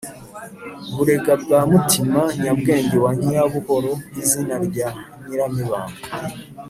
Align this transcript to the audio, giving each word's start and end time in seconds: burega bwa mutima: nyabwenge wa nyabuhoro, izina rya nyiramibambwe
burega 0.95 1.33
bwa 1.43 1.59
mutima: 1.71 2.21
nyabwenge 2.41 2.97
wa 3.03 3.11
nyabuhoro, 3.27 3.91
izina 4.21 4.55
rya 4.67 4.87
nyiramibambwe 5.25 6.01